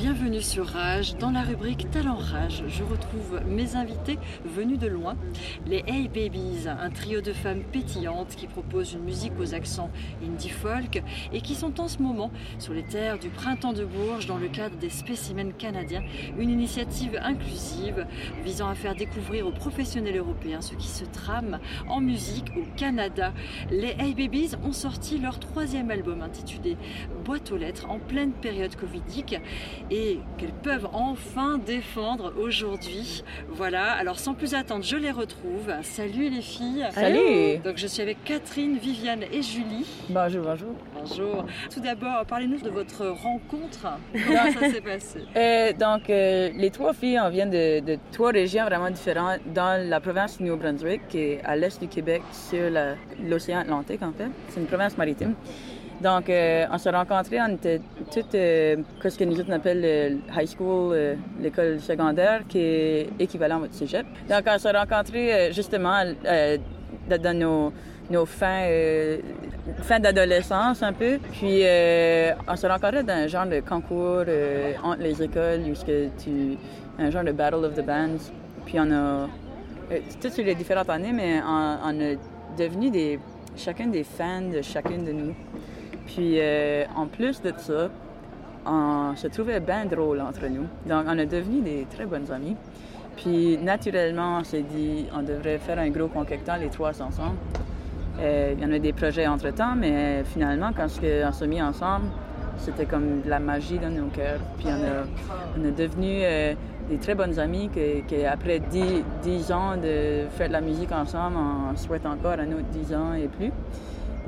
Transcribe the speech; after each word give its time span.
bienvenue 0.00 0.40
sur 0.40 0.66
Rage. 0.66 1.18
Dans 1.18 1.30
la 1.30 1.42
rubrique 1.42 1.90
Talent 1.90 2.16
Rage, 2.16 2.64
je 2.68 2.82
retrouve 2.82 3.42
mes 3.46 3.76
invités 3.76 4.18
venus 4.46 4.78
de 4.78 4.86
loin, 4.86 5.14
les 5.66 5.84
Hey 5.86 6.08
Babies, 6.08 6.68
un 6.68 6.88
trio 6.88 7.20
de 7.20 7.34
femmes 7.34 7.62
pétillantes 7.70 8.34
qui 8.34 8.46
proposent 8.46 8.94
une 8.94 9.02
musique 9.02 9.34
aux 9.38 9.52
accents 9.52 9.90
indie 10.26 10.48
folk 10.48 11.02
et 11.34 11.42
qui 11.42 11.54
sont 11.54 11.82
en 11.82 11.86
ce 11.86 11.98
moment 11.98 12.30
sur 12.58 12.72
les 12.72 12.82
terres 12.82 13.18
du 13.18 13.28
Printemps 13.28 13.74
de 13.74 13.84
Bourges 13.84 14.24
dans 14.24 14.38
le 14.38 14.48
cadre 14.48 14.74
des 14.78 14.88
spécimens 14.88 15.52
canadiens, 15.52 16.02
une 16.38 16.48
initiative 16.48 17.20
inclusive 17.22 18.06
visant 18.42 18.68
à 18.70 18.74
faire 18.74 18.94
découvrir 18.94 19.46
aux 19.46 19.52
professionnels 19.52 20.16
européens 20.16 20.62
ce 20.62 20.76
qui 20.76 20.88
se 20.88 21.04
trame 21.04 21.58
en 21.88 22.00
musique 22.00 22.50
au 22.56 22.62
Canada. 22.74 23.34
Les 23.70 23.94
Hey 23.98 24.14
Babies 24.14 24.52
ont 24.64 24.72
sorti 24.72 25.18
leur 25.18 25.38
troisième 25.38 25.90
album 25.90 26.22
intitulé 26.22 26.78
Boîte 27.30 27.52
aux 27.52 27.56
lettres 27.56 27.86
en 27.88 28.00
pleine 28.00 28.32
période 28.32 28.74
covidique 28.74 29.36
et 29.88 30.18
qu'elles 30.36 30.50
peuvent 30.50 30.88
enfin 30.92 31.58
défendre 31.58 32.32
aujourd'hui. 32.36 33.22
Voilà, 33.48 33.92
alors 33.92 34.18
sans 34.18 34.34
plus 34.34 34.52
attendre, 34.52 34.82
je 34.82 34.96
les 34.96 35.12
retrouve. 35.12 35.72
Salut 35.82 36.28
les 36.28 36.42
filles. 36.42 36.84
Salut. 36.90 37.58
Donc 37.58 37.76
je 37.76 37.86
suis 37.86 38.02
avec 38.02 38.24
Catherine, 38.24 38.78
Viviane 38.78 39.22
et 39.32 39.42
Julie. 39.42 39.86
Bonjour, 40.08 40.42
bonjour. 40.42 40.74
Bonjour. 40.92 41.46
Tout 41.72 41.78
d'abord, 41.78 42.26
parlez-nous 42.26 42.62
de 42.62 42.68
votre 42.68 43.06
rencontre. 43.06 43.86
Comment 44.12 44.50
ça 44.50 44.68
s'est 44.68 44.80
passé? 44.80 45.20
Euh, 45.36 45.72
donc, 45.72 46.10
euh, 46.10 46.50
les 46.56 46.70
trois 46.70 46.92
filles, 46.92 47.20
on 47.20 47.30
vient 47.30 47.46
de, 47.46 47.78
de 47.80 47.98
trois 48.10 48.32
régions 48.32 48.64
vraiment 48.64 48.90
différentes 48.90 49.40
dans 49.54 49.88
la 49.88 50.00
province 50.00 50.38
du 50.38 50.44
Nouveau-Brunswick, 50.44 51.06
qui 51.08 51.18
est 51.18 51.40
à 51.44 51.54
l'est 51.54 51.80
du 51.80 51.86
Québec, 51.86 52.22
sur 52.32 52.68
l'océan 53.22 53.60
Atlantique, 53.60 54.02
en 54.02 54.12
fait. 54.12 54.28
C'est 54.48 54.60
une 54.60 54.66
province 54.66 54.98
maritime. 54.98 55.34
Donc, 56.00 56.30
euh, 56.30 56.64
on 56.72 56.78
s'est 56.78 56.90
rencontrés, 56.90 57.38
on 57.40 57.54
était 57.54 57.80
toutes, 58.12 58.34
euh, 58.34 58.76
ce 59.06 59.18
que 59.18 59.24
nous 59.24 59.38
autres 59.38 59.50
on 59.50 59.54
appelle 59.54 59.80
le 59.82 60.16
high 60.34 60.48
school, 60.48 60.92
euh, 60.94 61.14
l'école 61.40 61.78
secondaire, 61.80 62.40
qui 62.48 62.58
est 62.58 63.10
équivalent 63.18 63.60
au 63.60 63.66
cégep. 63.70 64.06
Donc, 64.28 64.42
on 64.46 64.58
s'est 64.58 64.70
rencontrés 64.70 65.32
euh, 65.34 65.52
justement 65.52 66.02
euh, 66.24 66.56
dans- 67.08 67.36
nos, 67.38 67.72
nos 68.10 68.24
fins, 68.24 68.64
euh, 68.66 69.18
fin 69.82 70.00
d'adolescence 70.00 70.82
un 70.82 70.94
peu. 70.94 71.18
Puis, 71.32 71.60
euh, 71.64 72.32
on 72.48 72.56
se 72.56 72.66
rencontrait 72.66 73.02
dans 73.02 73.12
un 73.14 73.26
genre 73.26 73.46
de 73.46 73.60
concours 73.60 74.24
euh, 74.26 74.72
entre 74.82 75.02
les 75.02 75.22
écoles, 75.22 75.60
tu, 76.22 76.56
un 76.98 77.10
genre 77.10 77.24
de 77.24 77.32
Battle 77.32 77.64
of 77.66 77.74
the 77.74 77.84
Bands. 77.84 78.32
Puis, 78.64 78.80
on 78.80 78.90
a, 78.90 78.94
euh, 78.94 79.98
tout 80.20 80.30
sur 80.30 80.44
les 80.44 80.54
différentes 80.54 80.88
années, 80.88 81.12
mais 81.12 81.42
on, 81.46 81.76
on 81.84 82.00
a 82.00 82.14
devenu 82.58 82.90
des, 82.90 83.18
chacun 83.54 83.88
des 83.88 84.02
fans 84.04 84.48
de 84.50 84.62
chacune 84.62 85.04
de 85.04 85.12
nous. 85.12 85.34
Puis, 86.14 86.40
euh, 86.40 86.84
en 86.96 87.06
plus 87.06 87.40
de 87.40 87.52
ça, 87.56 87.88
on 88.66 89.14
se 89.14 89.28
trouvait 89.28 89.60
bien 89.60 89.84
drôle 89.84 90.20
entre 90.20 90.46
nous. 90.48 90.66
Donc, 90.86 91.04
on 91.06 91.16
est 91.16 91.26
devenus 91.26 91.62
des 91.62 91.86
très 91.88 92.04
bonnes 92.04 92.30
amies. 92.32 92.56
Puis, 93.16 93.56
naturellement, 93.58 94.38
on 94.40 94.44
s'est 94.44 94.62
dit, 94.62 95.06
on 95.16 95.22
devrait 95.22 95.58
faire 95.58 95.78
un 95.78 95.88
gros 95.90 96.08
concoctant, 96.08 96.56
les 96.56 96.68
trois 96.68 97.00
ensemble. 97.00 97.36
Euh, 98.18 98.54
il 98.56 98.62
y 98.62 98.66
en 98.66 98.72
a 98.72 98.80
des 98.80 98.92
projets 98.92 99.28
entre-temps, 99.28 99.76
mais 99.76 100.24
finalement, 100.24 100.72
quand 100.76 100.86
on 100.86 101.32
s'est 101.32 101.46
mis 101.46 101.62
ensemble, 101.62 102.06
c'était 102.58 102.86
comme 102.86 103.22
de 103.22 103.30
la 103.30 103.38
magie 103.38 103.78
dans 103.78 103.90
nos 103.90 104.08
cœurs. 104.08 104.40
Puis, 104.58 104.66
on, 104.66 105.62
a, 105.64 105.68
est 105.68 105.72
devenus 105.72 106.22
euh, 106.24 106.54
des 106.88 106.98
très 106.98 107.14
bonnes 107.14 107.38
amies 107.38 107.70
que, 107.70 108.26
après 108.26 108.58
dix, 108.58 109.04
dix 109.22 109.52
ans 109.52 109.76
de 109.76 110.26
faire 110.30 110.48
de 110.48 110.52
la 110.54 110.60
musique 110.60 110.90
ensemble, 110.90 111.36
on 111.36 111.76
souhaite 111.76 112.04
encore 112.04 112.32
un 112.32 112.50
autre 112.50 112.68
dix 112.72 112.92
ans 112.92 113.14
et 113.14 113.28
plus. 113.28 113.52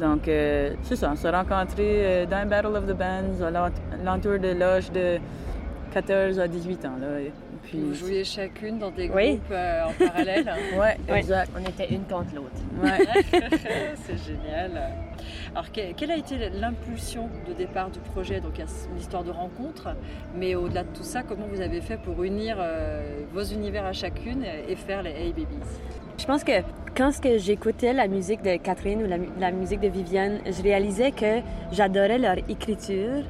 Donc, 0.00 0.26
euh, 0.26 0.74
c'est 0.82 0.96
ça, 0.96 1.10
on 1.12 1.16
s'est 1.16 1.30
rencontrés 1.30 1.76
euh, 2.22 2.26
dans 2.26 2.36
un 2.38 2.46
Battle 2.46 2.74
of 2.76 2.86
the 2.86 2.96
Bands 2.96 3.44
à 3.44 3.50
l'ent- 3.50 3.68
l'entour 4.04 4.38
de 4.38 4.48
l'âge 4.48 4.90
de 4.90 5.18
14 5.92 6.38
à 6.40 6.48
18 6.48 6.84
ans. 6.86 6.96
Là. 7.00 7.20
Et 7.20 7.32
puis, 7.62 7.78
Vous 7.78 7.94
jouiez 7.94 8.24
chacune 8.24 8.78
dans 8.78 8.90
des 8.90 9.06
groupes 9.08 9.16
Oui. 9.20 9.38
euh, 9.50 9.84
en 9.84 9.92
parallèle. 9.92 10.44
Ouais, 10.78 10.96
Ouais. 11.08 11.18
exact. 11.18 11.50
On 11.56 11.60
était 11.68 11.92
une 11.94 12.04
contre 12.04 12.34
l'autre. 12.34 12.50
Ouais. 12.82 13.06
C'est 14.06 14.18
génial. 14.18 14.80
Alors, 15.54 15.70
que- 15.70 15.92
quelle 15.92 16.10
a 16.10 16.16
été 16.16 16.36
l'impulsion 16.58 17.28
de 17.46 17.52
départ 17.52 17.90
du 17.90 17.98
projet? 18.00 18.40
Donc, 18.40 18.52
il 18.56 18.60
y 18.60 18.62
a 18.64 18.66
une 18.90 18.98
histoire 18.98 19.22
de 19.22 19.30
rencontre, 19.30 19.94
mais 20.34 20.54
au-delà 20.54 20.82
de 20.84 20.88
tout 20.96 21.04
ça, 21.04 21.22
comment 21.22 21.46
vous 21.52 21.60
avez 21.60 21.82
fait 21.82 21.98
pour 21.98 22.24
unir 22.24 22.56
euh, 22.58 23.20
vos 23.32 23.42
univers 23.44 23.84
à 23.84 23.92
chacune 23.92 24.42
et 24.68 24.74
faire 24.74 25.02
les 25.02 25.10
Hey 25.10 25.32
Babies? 25.32 25.46
Je 26.18 26.24
pense 26.26 26.44
que 26.44 26.52
quand 26.96 27.10
j'écoutais 27.38 27.92
la 27.92 28.06
musique 28.06 28.42
de 28.42 28.56
Catherine 28.56 29.02
ou 29.02 29.08
la, 29.08 29.18
mu- 29.18 29.28
la 29.40 29.50
musique 29.50 29.80
de 29.80 29.88
Viviane, 29.88 30.38
je 30.46 30.62
réalisais 30.62 31.10
que 31.10 31.40
j'adorais 31.72 32.18
leur 32.18 32.36
écriture, 32.48 33.24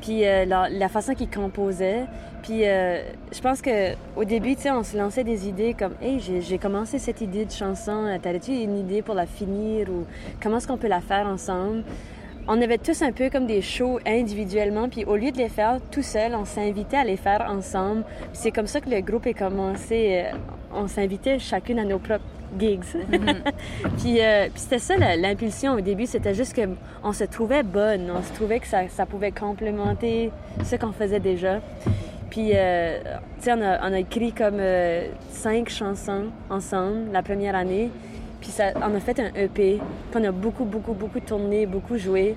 puis 0.00 0.26
euh, 0.26 0.44
la 0.46 0.88
façon 0.88 1.14
qu'ils 1.14 1.30
composaient. 1.30 2.04
Puis 2.42 2.66
euh, 2.66 3.02
je 3.32 3.40
pense 3.40 3.62
que 3.62 3.92
au 4.16 4.24
début, 4.24 4.56
tu 4.56 4.62
sais, 4.62 4.70
on 4.72 4.82
se 4.82 4.96
lançait 4.96 5.22
des 5.22 5.46
idées 5.46 5.74
comme, 5.74 5.94
hey, 6.02 6.18
j'ai 6.18 6.58
commencé 6.58 6.98
cette 6.98 7.20
idée 7.20 7.44
de 7.44 7.52
chanson, 7.52 8.06
euh, 8.06 8.18
t'avais-tu 8.20 8.50
une 8.50 8.76
idée 8.78 9.02
pour 9.02 9.14
la 9.14 9.26
finir 9.26 9.88
ou 9.88 10.04
comment 10.42 10.56
est-ce 10.56 10.66
qu'on 10.66 10.78
peut 10.78 10.88
la 10.88 11.00
faire 11.00 11.26
ensemble? 11.26 11.84
On 12.48 12.60
avait 12.60 12.78
tous 12.78 13.02
un 13.02 13.12
peu 13.12 13.30
comme 13.30 13.46
des 13.46 13.62
shows 13.62 14.00
individuellement, 14.04 14.88
puis 14.88 15.04
au 15.04 15.14
lieu 15.14 15.30
de 15.30 15.38
les 15.38 15.48
faire 15.48 15.78
tout 15.92 16.02
seul, 16.02 16.34
on 16.34 16.44
s'invitait 16.44 16.96
à 16.96 17.04
les 17.04 17.16
faire 17.16 17.46
ensemble. 17.48 18.02
C'est 18.32 18.50
comme 18.50 18.66
ça 18.66 18.80
que 18.80 18.90
le 18.90 19.00
groupe 19.00 19.28
est 19.28 19.34
commencé. 19.38 20.24
On 20.74 20.88
s'invitait 20.88 21.38
chacune 21.38 21.78
à 21.78 21.84
nos 21.84 21.98
propres 21.98 22.24
gigs. 22.58 22.82
puis 23.98 24.20
euh, 24.20 24.48
puis 24.48 24.60
c'était 24.60 24.78
ça 24.78 24.96
l'impulsion 24.96 25.74
au 25.74 25.80
début, 25.80 26.06
c'était 26.06 26.34
juste 26.34 26.54
que 26.54 26.62
on 27.02 27.12
se 27.12 27.24
trouvait 27.24 27.62
bonne, 27.62 28.10
on 28.10 28.22
se 28.22 28.32
trouvait 28.32 28.60
que 28.60 28.66
ça, 28.66 28.88
ça 28.88 29.06
pouvait 29.06 29.32
complémenter 29.32 30.30
ce 30.64 30.76
qu'on 30.76 30.92
faisait 30.92 31.20
déjà. 31.20 31.60
Puis, 32.32 32.52
euh, 32.54 32.98
tu 33.36 33.44
sais, 33.44 33.52
on 33.52 33.60
a, 33.60 33.86
on 33.86 33.92
a 33.92 33.98
écrit 33.98 34.32
comme 34.32 34.56
euh, 34.58 35.06
cinq 35.28 35.68
chansons 35.68 36.28
ensemble 36.48 37.12
la 37.12 37.22
première 37.22 37.54
année. 37.54 37.90
Puis 38.40 38.48
ça, 38.48 38.72
on 38.76 38.94
a 38.94 39.00
fait 39.00 39.20
un 39.20 39.28
EP. 39.34 39.78
Puis 40.10 40.18
on 40.18 40.24
a 40.24 40.32
beaucoup, 40.32 40.64
beaucoup, 40.64 40.94
beaucoup 40.94 41.20
tourné, 41.20 41.66
beaucoup 41.66 41.98
joué. 41.98 42.34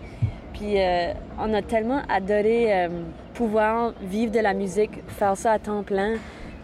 Puis 0.52 0.82
euh, 0.82 1.14
on 1.40 1.54
a 1.54 1.62
tellement 1.62 2.02
adoré 2.10 2.90
pouvoir 3.34 3.94
vivre 4.02 4.34
de 4.34 4.40
la 4.40 4.54
musique, 4.54 5.00
faire 5.08 5.38
ça 5.38 5.54
à 5.54 5.60
temps 5.60 5.84
plein, 5.84 6.16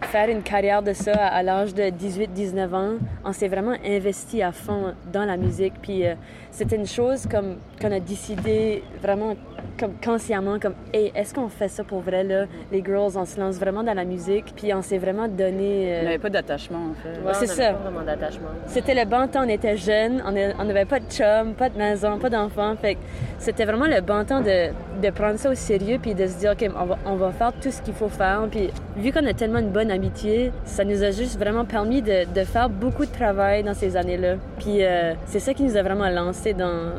faire 0.04 0.28
une 0.28 0.42
carrière 0.42 0.82
de 0.82 0.92
ça 0.92 1.12
à, 1.12 1.36
à 1.36 1.42
l'âge 1.42 1.74
de 1.74 1.82
18-19 1.84 2.74
ans. 2.74 2.90
On 3.24 3.32
s'est 3.32 3.48
vraiment 3.48 3.74
investi 3.84 4.42
à 4.42 4.52
fond 4.52 4.94
dans 5.12 5.24
la 5.24 5.36
musique. 5.36 5.74
Puis 5.80 6.06
euh, 6.06 6.14
c'était 6.50 6.76
une 6.76 6.86
chose 6.86 7.26
comme 7.30 7.56
qu'on 7.80 7.92
a 7.92 8.00
décidé 8.00 8.82
vraiment 9.02 9.34
comme 9.78 9.94
consciemment 10.04 10.58
comme 10.58 10.74
hey, 10.92 11.10
est-ce 11.14 11.34
qu'on 11.34 11.48
fait 11.48 11.68
ça 11.68 11.82
pour 11.82 12.00
vrai 12.00 12.24
là? 12.24 12.44
Les 12.70 12.82
girls 12.84 13.16
on 13.16 13.24
se 13.24 13.40
lance 13.40 13.56
vraiment 13.56 13.82
dans 13.82 13.94
la 13.94 14.04
musique 14.04 14.52
puis 14.54 14.72
on 14.74 14.82
s'est 14.82 14.98
vraiment 14.98 15.28
donné 15.28 15.94
euh, 15.94 16.00
On 16.00 16.04
n'avait 16.04 16.18
pas 16.18 16.30
d'attachement, 16.30 16.90
en 16.90 16.94
fait. 16.94 17.18
Ouais, 17.26 17.34
c'est 17.34 17.46
ça. 17.46 17.72
Pas 17.72 17.90
vraiment 17.90 18.04
d'attachement. 18.04 18.48
c'était 18.66 18.94
le 18.94 19.08
bon 19.08 19.26
temps, 19.28 19.44
on 19.44 19.48
était 19.48 19.76
jeunes, 19.76 20.22
on 20.26 20.64
n'avait 20.64 20.84
pas 20.84 21.00
de 21.00 21.06
chum, 21.10 21.54
pas 21.54 21.68
de 21.68 21.78
maison, 21.78 22.18
pas 22.18 22.30
d'enfants. 22.30 22.74
Fait 22.76 22.94
que 22.94 23.00
c'était 23.38 23.64
vraiment 23.64 23.86
le 23.86 24.00
bon 24.00 24.24
temps 24.24 24.40
de, 24.40 24.70
de 25.02 25.10
prendre 25.10 25.38
ça 25.38 25.50
au 25.50 25.54
sérieux 25.54 25.98
puis 26.00 26.14
de 26.14 26.26
se 26.26 26.38
dire, 26.38 26.52
OK, 26.52 26.68
on 26.76 26.84
va, 26.84 26.98
on 27.06 27.16
va 27.16 27.30
faire 27.32 27.52
tout 27.60 27.70
ce 27.70 27.82
qu'il 27.82 27.94
faut 27.94 28.08
faire. 28.08 28.46
Puis 28.50 28.70
vu 28.96 29.12
qu'on 29.12 29.26
a 29.26 29.32
tellement 29.32 29.58
une 29.58 29.70
bonne 29.70 29.90
amitié, 29.92 30.52
ça 30.64 30.84
nous 30.84 31.02
a 31.02 31.10
juste 31.10 31.38
vraiment 31.38 31.64
permis 31.64 32.02
de, 32.02 32.24
faire 32.44 32.68
beaucoup 32.68 33.04
de 33.04 33.10
travail 33.10 33.62
dans 33.62 33.74
ces 33.74 33.96
années-là. 33.96 34.36
Puis 34.58 34.84
euh, 34.84 35.14
c'est 35.26 35.40
ça 35.40 35.54
qui 35.54 35.62
nous 35.62 35.76
a 35.76 35.82
vraiment 35.82 36.08
lancé 36.08 36.52
dans, 36.52 36.92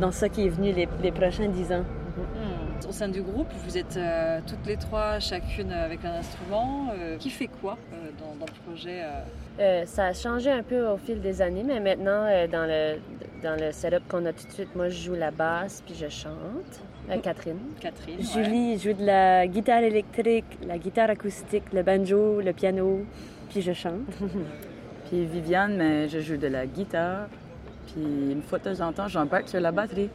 dans 0.00 0.10
qui 0.10 0.46
est 0.46 0.50
venu 0.50 0.72
les, 0.72 0.88
les 1.02 1.12
prochains 1.12 1.48
dix 1.48 1.72
ans. 1.72 1.84
Au 2.88 2.92
sein 2.92 3.08
du 3.08 3.22
groupe, 3.22 3.48
vous 3.66 3.78
êtes 3.78 3.96
euh, 3.96 4.40
toutes 4.46 4.66
les 4.66 4.76
trois, 4.76 5.18
chacune 5.20 5.70
avec 5.72 6.04
un 6.04 6.14
instrument. 6.14 6.88
Euh, 6.98 7.16
qui 7.18 7.30
fait 7.30 7.48
quoi 7.60 7.76
euh, 7.92 8.10
dans, 8.18 8.34
dans 8.38 8.46
le 8.46 8.70
projet 8.70 9.02
euh? 9.02 9.20
Euh, 9.60 9.86
ça 9.86 10.06
a 10.06 10.12
changé 10.12 10.50
un 10.50 10.62
peu 10.62 10.86
au 10.86 10.96
fil 10.96 11.20
des 11.20 11.42
années, 11.42 11.62
mais 11.64 11.78
maintenant, 11.80 12.24
euh, 12.26 12.46
dans, 12.46 12.66
le, 12.66 12.98
dans 13.42 13.58
le 13.60 13.70
setup 13.72 14.08
qu'on 14.08 14.24
a 14.26 14.32
tout 14.32 14.46
de 14.46 14.52
suite, 14.52 14.74
moi, 14.74 14.88
je 14.88 15.04
joue 15.04 15.14
la 15.14 15.30
basse 15.30 15.82
puis 15.84 15.94
je 15.94 16.08
chante. 16.08 16.80
Euh, 17.10 17.18
Catherine. 17.18 17.58
Catherine. 17.80 18.18
ouais. 18.18 18.24
Julie 18.44 18.78
joue 18.78 18.92
de 18.92 19.04
la 19.04 19.46
guitare 19.46 19.82
électrique, 19.82 20.46
la 20.66 20.78
guitare 20.78 21.10
acoustique, 21.10 21.64
le 21.72 21.82
banjo, 21.82 22.40
le 22.40 22.52
piano, 22.52 23.04
puis 23.50 23.62
je 23.62 23.72
chante. 23.72 24.00
Puis 25.08 25.24
Viviane, 25.26 25.76
mais 25.76 26.08
je 26.08 26.20
joue 26.20 26.36
de 26.36 26.46
la 26.46 26.66
guitare. 26.66 27.26
Puis 27.88 28.00
une 28.30 28.42
fois 28.42 28.60
de 28.60 28.72
temps 28.72 28.86
en 28.86 28.92
temps, 28.92 29.08
j'embarque 29.08 29.48
sur 29.48 29.58
la 29.60 29.72
batterie. 29.72 30.08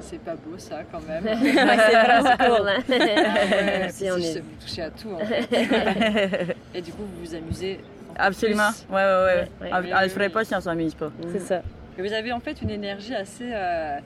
C'est 0.00 0.20
pas 0.20 0.34
beau 0.34 0.56
ça 0.58 0.80
quand 0.90 1.00
même. 1.06 1.24
c'est 1.42 1.52
vraiment 1.52 2.36
cool, 2.36 2.68
hein? 2.68 2.82
Ah 2.88 2.92
ouais, 2.92 3.88
Si 3.90 4.04
si 4.04 4.10
on 4.10 4.16
je 4.16 4.20
est- 4.22 4.32
sais, 4.32 4.40
vous 4.40 4.54
touchez 4.66 4.82
à 4.82 4.90
tout 4.90 5.10
en 5.12 5.18
fait. 5.18 5.48
Et 6.74 6.80
du 6.82 6.92
coup, 6.92 7.02
vous 7.02 7.24
vous 7.24 7.34
amusez. 7.34 7.80
Absolument. 8.16 8.70
Plus. 8.70 8.94
Ouais, 8.94 9.02
ouais, 9.02 9.24
ouais. 9.24 9.48
Ouais, 9.60 9.72
ouais. 9.82 9.92
On, 9.92 9.98
on 9.98 10.02
le 10.02 10.08
ferait 10.08 10.28
pas 10.28 10.44
si 10.44 10.54
on 10.54 10.60
s'amuse 10.60 10.94
pas. 10.94 11.10
C'est 11.32 11.40
ça. 11.40 11.62
Et 11.98 12.02
vous 12.02 12.12
avez 12.12 12.32
en 12.32 12.40
fait 12.40 12.60
une 12.62 12.70
énergie 12.70 13.14
assez, 13.14 13.50
euh, 13.52 13.98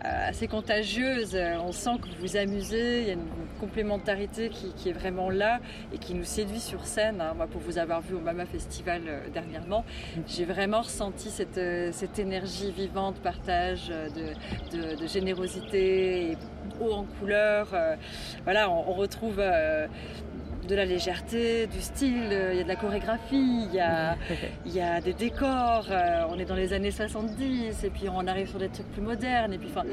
assez 0.00 0.48
contagieuse. 0.48 1.36
On 1.60 1.72
sent 1.72 1.98
que 2.00 2.08
vous 2.08 2.20
vous 2.20 2.36
amusez, 2.36 3.02
il 3.02 3.06
y 3.06 3.10
a 3.10 3.14
une 3.14 3.28
complémentarité 3.60 4.48
qui, 4.48 4.88
est 4.88 4.92
vraiment 4.92 5.30
là 5.30 5.60
et 5.92 5.98
qui 5.98 6.14
nous 6.14 6.24
séduit 6.24 6.60
sur 6.60 6.86
scène. 6.86 7.20
Hein. 7.20 7.34
Moi, 7.36 7.46
pour 7.46 7.60
vous 7.60 7.78
avoir 7.78 8.00
vu 8.00 8.14
au 8.14 8.20
Mama 8.20 8.46
Festival 8.46 9.02
dernièrement, 9.32 9.84
j'ai 10.26 10.44
vraiment 10.44 10.80
ressenti 10.80 11.30
cette, 11.30 11.60
cette 11.92 12.18
énergie 12.18 12.72
vivante, 12.72 13.16
partage, 13.20 13.88
de, 13.88 14.96
de, 14.96 15.06
générosité, 15.06 16.30
et 16.30 16.36
haut 16.80 16.92
en 16.92 17.04
couleur. 17.04 17.68
voilà, 18.44 18.70
on, 18.70 18.92
retrouve 18.92 19.40
de 20.68 20.74
la 20.74 20.84
légèreté, 20.84 21.66
du 21.66 21.80
style, 21.80 22.28
euh, 22.30 22.52
il 22.52 22.58
y 22.58 22.60
a 22.60 22.64
de 22.64 22.68
la 22.68 22.76
chorégraphie, 22.76 23.66
il 23.68 23.74
y 23.74 23.80
a, 23.80 24.16
il 24.66 24.72
y 24.72 24.80
a 24.80 25.00
des 25.00 25.12
décors, 25.12 25.86
euh, 25.90 26.24
on 26.30 26.38
est 26.38 26.44
dans 26.44 26.54
les 26.54 26.72
années 26.72 26.90
70 26.90 27.84
et 27.84 27.90
puis 27.90 28.08
on 28.08 28.26
arrive 28.26 28.48
sur 28.48 28.58
des 28.58 28.68
trucs 28.68 28.90
plus 28.92 29.02
modernes 29.02 29.52
et 29.52 29.58
puis 29.58 29.68
enfin, 29.70 29.86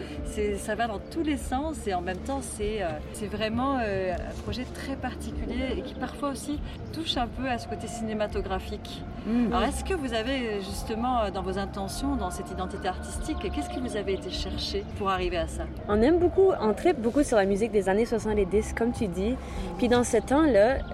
ça 0.57 0.75
va 0.75 0.87
dans 0.87 0.99
tous 0.99 1.23
les 1.23 1.37
sens 1.37 1.87
et 1.87 1.93
en 1.93 2.01
même 2.01 2.17
temps 2.17 2.41
c'est 2.41 2.81
euh, 2.81 3.27
vraiment 3.31 3.77
un 3.77 4.41
projet 4.43 4.65
très 4.73 4.95
particulier 4.95 5.77
et 5.77 5.81
qui 5.81 5.93
parfois 5.93 6.29
aussi 6.29 6.59
touche 6.93 7.17
un 7.17 7.27
peu 7.27 7.47
à 7.47 7.57
ce 7.57 7.67
côté 7.67 7.87
cinématographique. 7.87 9.03
Mm. 9.25 9.53
Alors 9.53 9.63
est-ce 9.63 9.83
que 9.83 9.93
vous 9.93 10.13
avez 10.13 10.61
justement 10.61 11.29
dans 11.31 11.41
vos 11.41 11.57
intentions, 11.57 12.15
dans 12.15 12.31
cette 12.31 12.51
identité 12.51 12.87
artistique, 12.87 13.37
qu'est-ce 13.53 13.69
que 13.69 13.79
vous 13.79 13.97
avez 13.97 14.13
été 14.13 14.29
chercher 14.29 14.83
pour 14.97 15.09
arriver 15.09 15.37
à 15.37 15.47
ça? 15.47 15.63
On 15.87 16.01
aime 16.01 16.19
beaucoup, 16.19 16.51
on 16.59 16.73
tripe 16.73 16.99
beaucoup 16.99 17.23
sur 17.23 17.37
la 17.37 17.45
musique 17.45 17.71
des 17.71 17.89
années 17.89 18.05
70 18.05 18.73
comme 18.73 18.91
tu 18.91 19.07
dis, 19.07 19.35
puis 19.77 19.87
dans 19.87 20.03
ce 20.03 20.17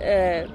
euh, 0.02 0.46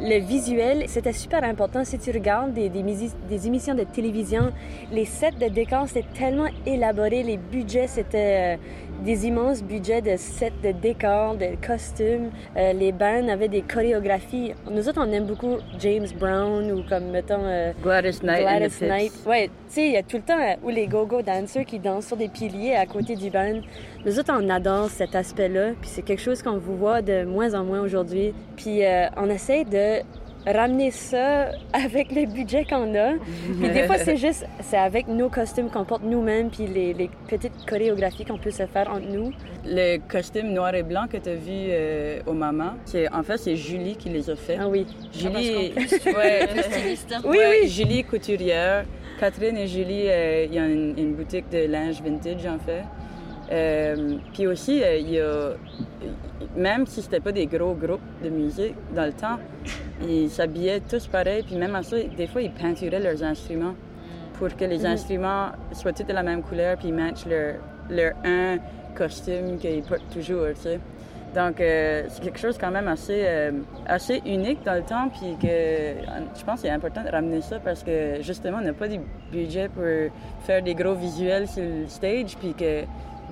le 0.00 0.18
visuel, 0.20 0.84
c'était 0.86 1.12
super 1.12 1.42
important. 1.44 1.84
Si 1.84 1.98
tu 1.98 2.10
regardes 2.10 2.52
des, 2.52 2.68
des, 2.68 3.46
émissions 3.46 3.74
de 3.74 3.84
télévision, 3.84 4.52
les 4.92 5.04
sets 5.06 5.32
de 5.32 5.48
décors, 5.48 5.88
c'était 5.88 6.06
tellement 6.14 6.48
élaboré. 6.66 7.22
Les 7.22 7.38
budgets, 7.38 7.86
c'était 7.86 8.56
euh, 8.56 8.87
des 9.04 9.26
immenses 9.26 9.62
budgets 9.62 10.02
de 10.02 10.16
sets 10.16 10.52
de 10.62 10.72
décors, 10.72 11.36
de 11.36 11.50
costumes. 11.64 12.30
Euh, 12.56 12.72
les 12.72 12.92
bands 12.92 13.28
avaient 13.28 13.48
des 13.48 13.62
chorégraphies. 13.62 14.54
Nous 14.70 14.88
autres, 14.88 15.00
on 15.04 15.12
aime 15.12 15.26
beaucoup 15.26 15.56
James 15.78 16.06
Brown 16.18 16.70
ou 16.72 16.82
comme, 16.88 17.10
mettons... 17.10 17.72
Gladys 17.82 18.20
Knight. 18.22 18.40
Gladys 18.40 18.80
Knight. 18.80 19.12
Ouais, 19.26 19.48
tu 19.48 19.52
sais, 19.68 19.86
il 19.86 19.92
y 19.92 19.96
a 19.96 20.02
tout 20.02 20.16
le 20.16 20.22
temps 20.22 20.56
où 20.62 20.68
les 20.68 20.86
go-go 20.86 21.22
dancers 21.22 21.64
qui 21.64 21.78
dansent 21.78 22.06
sur 22.06 22.16
des 22.16 22.28
piliers 22.28 22.74
à 22.74 22.86
côté 22.86 23.14
du 23.14 23.30
band. 23.30 23.60
Nous 24.04 24.18
autres, 24.18 24.32
on 24.32 24.48
adore 24.48 24.90
cet 24.90 25.14
aspect-là, 25.14 25.72
puis 25.80 25.90
c'est 25.90 26.02
quelque 26.02 26.22
chose 26.22 26.42
qu'on 26.42 26.58
vous 26.58 26.76
voit 26.76 27.02
de 27.02 27.24
moins 27.24 27.54
en 27.54 27.64
moins 27.64 27.80
aujourd'hui. 27.80 28.32
Puis 28.56 28.84
euh, 28.84 29.06
on 29.16 29.28
essaie 29.28 29.64
de 29.64 30.02
ramener 30.52 30.90
ça 30.90 31.50
avec 31.72 32.12
le 32.12 32.26
budget 32.26 32.64
qu'on 32.64 32.94
a. 32.94 33.14
Puis 33.60 33.70
des 33.70 33.84
fois, 33.84 33.98
c'est 33.98 34.16
juste, 34.16 34.46
c'est 34.60 34.78
avec 34.78 35.08
nos 35.08 35.28
costumes 35.28 35.70
qu'on 35.70 35.84
porte 35.84 36.02
nous-mêmes, 36.02 36.50
puis 36.50 36.66
les, 36.66 36.94
les, 36.94 37.10
petites 37.28 37.66
chorégraphies 37.66 38.24
qu'on 38.24 38.38
peut 38.38 38.50
se 38.50 38.66
faire 38.66 38.90
entre 38.90 39.08
nous. 39.08 39.32
Le 39.64 39.98
costume 39.98 40.52
noir 40.52 40.74
et 40.74 40.82
blanc 40.82 41.06
que 41.10 41.18
tu 41.18 41.28
as 41.28 41.34
vu 41.34 41.52
euh, 41.52 42.20
au 42.26 42.32
Maman, 42.32 42.72
c'est, 42.84 43.12
en 43.12 43.22
fait, 43.22 43.38
c'est 43.38 43.56
Julie 43.56 43.96
qui 43.96 44.08
les 44.08 44.30
a 44.30 44.36
fait. 44.36 44.58
Ah 44.60 44.68
oui. 44.68 44.86
Julie, 45.12 45.72
ah, 45.76 46.18
ouais, 46.18 46.48
hein. 47.12 47.20
oui, 47.24 47.38
oui. 47.50 47.68
Julie 47.68 48.04
couturière. 48.04 48.84
Catherine 49.18 49.56
et 49.56 49.66
Julie, 49.66 50.04
euh, 50.06 50.46
il 50.48 50.54
y 50.54 50.58
a 50.58 50.66
une, 50.66 51.14
boutique 51.14 51.50
de 51.50 51.66
linge 51.66 52.00
vintage, 52.00 52.46
en 52.46 52.58
fait. 52.58 52.84
Euh, 53.50 54.16
puis 54.32 54.46
aussi, 54.46 54.82
euh, 54.82 54.96
il 54.96 55.10
y 55.10 55.20
a, 55.20 55.54
même 56.56 56.86
si 56.86 57.02
c'était 57.02 57.20
pas 57.20 57.32
des 57.32 57.46
gros 57.46 57.74
groupes 57.74 58.00
de 58.22 58.28
musique 58.28 58.74
dans 58.94 59.06
le 59.06 59.12
temps, 59.12 59.38
ils 60.06 60.30
s'habillaient 60.30 60.80
tous 60.80 61.06
pareil. 61.06 61.42
Puis 61.42 61.56
même 61.56 61.74
à 61.74 61.82
ça, 61.82 61.96
des 62.00 62.26
fois, 62.26 62.42
ils 62.42 62.52
peinturaient 62.52 63.00
leurs 63.00 63.22
instruments 63.22 63.74
pour 64.34 64.54
que 64.54 64.64
les 64.64 64.80
mhm. 64.80 64.86
instruments 64.86 65.48
soient 65.72 65.92
tous 65.92 66.04
de 66.04 66.12
la 66.12 66.22
même 66.22 66.42
couleur 66.42 66.76
puis 66.76 66.92
matchent 66.92 67.26
leur, 67.26 67.54
leur 67.90 68.12
un 68.24 68.58
costume 68.94 69.58
qu'ils 69.58 69.82
portent 69.82 70.10
toujours, 70.12 70.46
tu 70.54 70.62
sais. 70.62 70.80
Donc, 71.34 71.60
euh, 71.60 72.04
c'est 72.08 72.22
quelque 72.22 72.38
chose 72.38 72.56
quand 72.58 72.70
même 72.70 72.88
assez, 72.88 73.50
assez 73.86 74.22
unique 74.24 74.64
dans 74.64 74.74
le 74.76 74.82
temps, 74.82 75.10
puis 75.10 75.36
que 75.40 75.46
je 75.46 76.44
pense 76.44 76.60
c'est 76.60 76.70
important 76.70 77.04
de 77.04 77.10
ramener 77.10 77.42
ça 77.42 77.58
parce 77.58 77.82
que 77.82 78.22
justement, 78.22 78.58
on 78.60 78.64
n'a 78.64 78.72
pas 78.72 78.88
de 78.88 78.98
budget 79.30 79.68
pour 79.68 79.84
faire 80.44 80.62
des 80.62 80.74
gros 80.74 80.94
visuels 80.94 81.46
sur 81.46 81.62
le 81.62 81.86
stage, 81.86 82.34
puis 82.38 82.54
que 82.54 82.82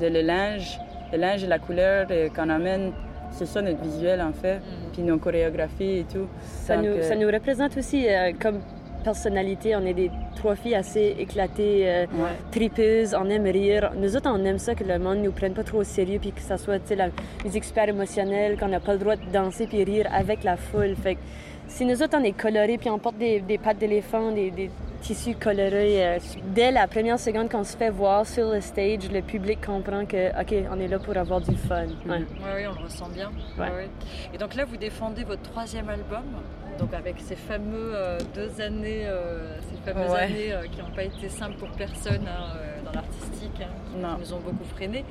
de 0.00 0.08
le 0.08 0.20
linge, 0.20 0.78
le 1.12 1.18
linge 1.18 1.44
et 1.44 1.46
la 1.46 1.58
couleur 1.58 2.06
qu'on 2.34 2.50
amène. 2.50 2.92
C'est 3.32 3.46
ça 3.46 3.62
notre 3.62 3.82
visuel 3.82 4.20
en 4.20 4.32
fait, 4.32 4.56
mm. 4.56 4.92
puis 4.92 5.02
nos 5.02 5.18
chorégraphies 5.18 5.98
et 5.98 6.06
tout. 6.10 6.26
Ça, 6.42 6.76
nous, 6.76 7.02
ça 7.02 7.14
nous 7.14 7.28
représente 7.28 7.76
aussi 7.76 8.06
euh, 8.08 8.32
comme 8.40 8.60
personnalité. 9.04 9.76
On 9.76 9.86
est 9.86 9.94
des 9.94 10.10
trois 10.34 10.56
filles 10.56 10.74
assez 10.74 11.14
éclatées, 11.18 11.82
euh, 11.84 12.06
tripeuses, 12.50 13.14
on 13.14 13.28
aime 13.30 13.44
rire. 13.44 13.92
Nous 13.96 14.16
autres, 14.16 14.28
on 14.28 14.44
aime 14.44 14.58
ça 14.58 14.74
que 14.74 14.82
le 14.82 14.98
monde 14.98 15.18
nous 15.18 15.30
prenne 15.30 15.54
pas 15.54 15.62
trop 15.62 15.78
au 15.78 15.84
sérieux, 15.84 16.18
puis 16.20 16.32
que 16.32 16.40
ça 16.40 16.58
soit 16.58 16.90
la 16.90 17.08
musique 17.44 17.64
super 17.64 17.88
émotionnelle, 17.88 18.58
qu'on 18.58 18.68
n'a 18.68 18.80
pas 18.80 18.94
le 18.94 18.98
droit 18.98 19.16
de 19.16 19.30
danser 19.32 19.66
puis 19.68 19.84
rire 19.84 20.08
avec 20.12 20.42
la 20.42 20.56
foule. 20.56 20.96
Fait 20.96 21.14
que 21.14 21.20
si 21.68 21.84
nous 21.84 22.02
autres, 22.02 22.16
on 22.18 22.24
est 22.24 22.32
colorés, 22.32 22.78
puis 22.78 22.90
on 22.90 22.98
porte 22.98 23.18
des, 23.18 23.40
des 23.40 23.58
pattes 23.58 23.78
d'éléphant, 23.78 24.32
des, 24.32 24.50
des, 24.50 24.70
tissus 25.00 25.34
colorés, 25.34 26.06
euh, 26.06 26.18
dès 26.54 26.70
la 26.70 26.86
première 26.86 27.18
seconde 27.18 27.50
qu'on 27.50 27.64
se 27.64 27.76
fait 27.76 27.90
voir 27.90 28.26
sur 28.26 28.50
le 28.50 28.60
stage, 28.60 29.10
le 29.10 29.22
public 29.22 29.64
comprend 29.64 30.04
que, 30.06 30.30
OK, 30.40 30.54
on 30.70 30.80
est 30.80 30.88
là 30.88 30.98
pour 30.98 31.16
avoir 31.16 31.40
du 31.40 31.56
fun. 31.56 31.86
Oui, 32.06 32.24
oui, 32.40 32.66
on 32.66 32.78
le 32.78 32.84
ressent 32.84 33.08
bien. 33.08 33.30
Et 34.32 34.38
donc 34.38 34.54
là, 34.54 34.64
vous 34.64 34.76
défendez 34.76 35.24
votre 35.24 35.42
troisième 35.42 35.88
album, 35.88 36.24
donc 36.78 36.92
avec 36.94 37.16
ces 37.20 37.36
fameux 37.36 37.92
euh, 37.94 38.18
deux 38.34 38.60
années, 38.60 39.06
euh, 39.06 39.58
ces 39.60 39.92
fameuses 39.92 40.14
années 40.14 40.54
qui 40.72 40.80
n'ont 40.80 40.94
pas 40.94 41.04
été 41.04 41.28
simples 41.28 41.56
pour 41.56 41.70
personne 41.70 42.26
hein, 42.28 42.56
dans 42.84 42.92
l'artistique, 42.92 43.60
hein, 43.60 43.68
qui, 43.92 43.96
qui, 43.96 44.20
nous 44.20 44.34
ont 44.34 44.40
beaucoup 44.40 44.64
freiné. 44.74 45.04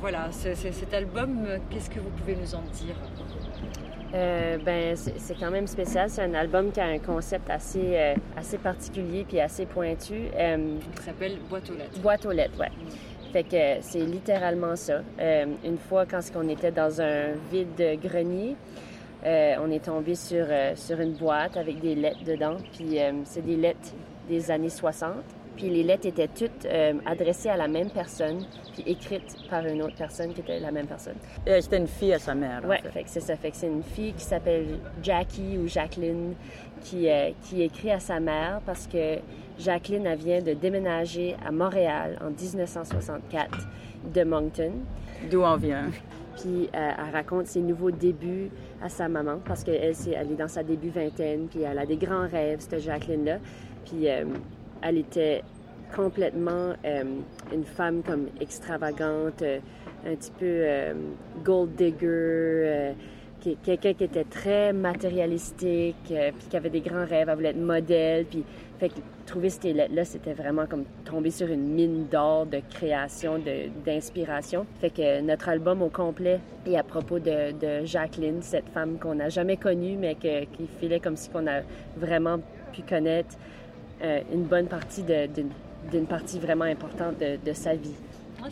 voilà, 0.00 0.28
cet 0.30 0.94
album, 0.94 1.46
qu'est-ce 1.70 1.90
que 1.90 2.00
vous 2.00 2.10
pouvez 2.10 2.36
nous 2.36 2.54
en 2.54 2.62
dire? 2.62 2.96
Euh, 4.14 4.58
ben, 4.58 4.96
c'est 4.96 5.38
quand 5.38 5.50
même 5.50 5.66
spécial. 5.66 6.08
C'est 6.08 6.22
un 6.22 6.34
album 6.34 6.70
qui 6.72 6.80
a 6.80 6.86
un 6.86 6.98
concept 6.98 7.50
assez, 7.50 7.96
euh, 7.96 8.14
assez 8.36 8.58
particulier 8.58 9.24
puis 9.28 9.40
assez 9.40 9.66
pointu. 9.66 10.14
Euh, 10.34 10.76
qui 10.96 11.02
s'appelle 11.02 11.38
Boîte 11.48 11.70
aux 11.70 11.74
lettres. 11.74 12.00
Boîte 12.00 12.26
aux 12.26 12.32
lettres, 12.32 12.58
ouais. 12.58 12.70
Fait 13.32 13.42
que 13.42 13.82
c'est 13.82 14.04
littéralement 14.04 14.76
ça. 14.76 15.00
une 15.18 15.78
fois, 15.88 16.06
quand 16.06 16.20
on 16.36 16.48
était 16.48 16.70
dans 16.70 17.00
un 17.00 17.32
vide 17.50 17.98
grenier, 18.00 18.56
on 19.24 19.70
est 19.70 19.84
tombé 19.84 20.14
sur, 20.14 20.46
sur 20.76 21.00
une 21.00 21.12
boîte 21.12 21.56
avec 21.56 21.80
des 21.80 21.96
lettres 21.96 22.24
dedans. 22.24 22.56
Puis 22.72 22.98
c'est 23.24 23.44
des 23.44 23.56
lettres 23.56 23.92
des 24.28 24.50
années 24.50 24.70
60. 24.70 25.10
Puis 25.56 25.70
les 25.70 25.82
lettres 25.82 26.06
étaient 26.06 26.28
toutes 26.28 26.66
euh, 26.66 26.94
adressées 27.06 27.48
à 27.48 27.56
la 27.56 27.66
même 27.66 27.88
personne, 27.90 28.44
puis 28.74 28.84
écrites 28.86 29.36
par 29.48 29.64
une 29.64 29.82
autre 29.82 29.96
personne 29.96 30.34
qui 30.34 30.40
était 30.40 30.60
la 30.60 30.70
même 30.70 30.86
personne. 30.86 31.16
Et 31.46 31.60
c'était 31.62 31.78
une 31.78 31.86
fille 31.86 32.12
à 32.12 32.18
sa 32.18 32.34
mère. 32.34 32.62
Oui, 32.68 32.76
c'est 33.06 33.20
ça. 33.20 33.36
Fait 33.36 33.50
que 33.50 33.56
c'est 33.56 33.68
une 33.68 33.82
fille 33.82 34.12
qui 34.12 34.24
s'appelle 34.24 34.78
Jackie 35.02 35.56
ou 35.56 35.66
Jacqueline 35.66 36.34
qui, 36.82 37.08
euh, 37.08 37.30
qui 37.42 37.62
écrit 37.62 37.90
à 37.90 38.00
sa 38.00 38.20
mère 38.20 38.60
parce 38.66 38.86
que 38.86 39.16
Jacqueline 39.58 40.06
elle 40.06 40.18
vient 40.18 40.42
de 40.42 40.52
déménager 40.52 41.34
à 41.44 41.50
Montréal 41.50 42.18
en 42.20 42.30
1964 42.30 43.66
de 44.14 44.24
Moncton. 44.24 44.72
D'où 45.30 45.40
on 45.40 45.56
vient. 45.56 45.86
Puis 46.36 46.68
euh, 46.74 46.90
elle 46.98 47.14
raconte 47.14 47.46
ses 47.46 47.62
nouveaux 47.62 47.90
débuts 47.90 48.50
à 48.82 48.90
sa 48.90 49.08
maman 49.08 49.38
parce 49.42 49.64
qu'elle 49.64 49.94
elle 50.06 50.32
est 50.32 50.36
dans 50.36 50.48
sa 50.48 50.62
début 50.62 50.90
vingtaine, 50.90 51.46
puis 51.48 51.62
elle 51.62 51.78
a 51.78 51.86
des 51.86 51.96
grands 51.96 52.28
rêves, 52.28 52.60
cette 52.60 52.80
Jacqueline-là. 52.80 53.38
Puis 53.86 54.06
elle 54.82 54.98
était 54.98 55.42
complètement 55.94 56.74
euh, 56.84 57.04
une 57.52 57.64
femme 57.64 58.02
comme 58.02 58.26
extravagante, 58.40 59.42
euh, 59.42 59.58
un 60.06 60.14
petit 60.14 60.32
peu 60.32 60.44
euh, 60.44 60.94
gold 61.44 61.74
digger, 61.74 62.94
quelqu'un 63.64 63.94
qui 63.94 64.04
était 64.04 64.24
très 64.24 64.72
matérialistique, 64.72 65.96
puis 66.08 66.48
qui 66.50 66.56
avait 66.56 66.70
des 66.70 66.80
grands 66.80 67.04
rêves, 67.04 67.28
elle 67.28 67.34
voulait 67.36 67.50
être 67.50 67.56
modèle, 67.56 68.24
puis 68.24 68.44
fait 68.78 68.88
que 68.88 68.94
trouver 69.24 69.50
ces 69.50 69.72
lettres-là, 69.72 70.04
c'était 70.04 70.32
vraiment 70.32 70.66
comme 70.66 70.84
tomber 71.04 71.30
sur 71.30 71.48
une 71.48 71.68
mine 71.68 72.06
d'or 72.10 72.46
de 72.46 72.60
création, 72.70 73.40
d'inspiration. 73.84 74.66
Fait 74.80 74.90
que 74.90 75.20
notre 75.20 75.48
album 75.48 75.80
au 75.82 75.88
complet 75.88 76.40
est 76.66 76.76
à 76.76 76.82
propos 76.82 77.20
de, 77.20 77.52
de 77.52 77.84
Jacqueline, 77.84 78.42
cette 78.42 78.68
femme 78.70 78.98
qu'on 78.98 79.14
n'a 79.14 79.28
jamais 79.28 79.56
connue, 79.56 79.96
mais 79.96 80.16
qui 80.16 80.66
filait 80.80 81.00
comme 81.00 81.16
si 81.16 81.30
qu'on 81.30 81.46
a 81.46 81.60
vraiment 81.96 82.38
pu 82.72 82.82
connaître 82.82 83.36
euh, 84.02 84.20
une 84.32 84.44
bonne 84.44 84.66
partie 84.66 85.02
d'une 85.02 86.06
partie 86.06 86.38
vraiment 86.38 86.64
importante 86.64 87.18
de, 87.18 87.52
sa 87.54 87.74
vie. 87.74 87.94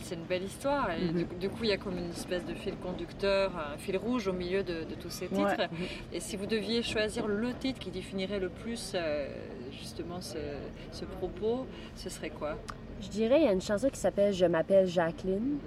c'est 0.01 0.15
une 0.15 0.23
belle 0.23 0.43
histoire. 0.43 0.89
Mm-hmm. 0.89 1.37
du, 1.39 1.49
coup, 1.49 1.63
il 1.63 1.69
y 1.69 1.71
a 1.71 1.77
comme 1.77 1.97
une 1.97 2.09
espèce 2.09 2.43
de 2.45 2.53
fil 2.53 2.75
conducteur, 2.77 3.51
un 3.55 3.77
fil 3.77 3.97
rouge 3.97 4.27
au 4.27 4.33
milieu 4.33 4.63
de, 4.63 4.85
tous 4.99 5.11
ces 5.11 5.27
titres. 5.27 5.61
Mm-hmm. 5.61 6.13
Et 6.13 6.19
si 6.19 6.35
vous 6.35 6.47
deviez 6.47 6.81
choisir 6.81 7.27
le 7.27 7.53
titre 7.53 7.79
qui 7.79 7.91
définirait 7.91 8.39
le 8.39 8.49
plus 8.49 8.93
euh, 8.95 9.27
justement 9.71 10.19
ce, 10.19 11.05
propos, 11.19 11.67
ce 11.95 12.09
serait 12.09 12.31
quoi? 12.31 12.57
Je 13.01 13.09
dirais, 13.09 13.41
il 13.41 13.45
y 13.45 13.47
a 13.47 13.53
une 13.53 13.61
chanson 13.61 13.89
qui 13.89 13.99
s'appelle 13.99 14.33
Je 14.33 14.45
m'appelle 14.45 14.87
Jacqueline. 14.87 15.59